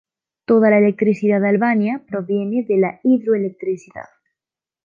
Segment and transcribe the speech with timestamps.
[0.45, 4.09] Toda la electricidad de Albania proviene de la hidroelectricidad.